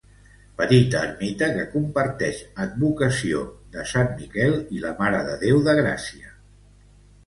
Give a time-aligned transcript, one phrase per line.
[0.61, 3.45] Petita ermita que comparteix advocació
[3.77, 6.39] de Sant Miquel i la Mare de Déu de Gràcia.